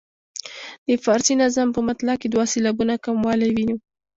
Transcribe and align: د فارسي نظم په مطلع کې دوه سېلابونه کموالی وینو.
د 0.87 0.89
فارسي 1.03 1.33
نظم 1.41 1.67
په 1.75 1.81
مطلع 1.87 2.15
کې 2.21 2.27
دوه 2.29 2.45
سېلابونه 2.53 2.93
کموالی 3.05 3.49
وینو. 3.51 3.75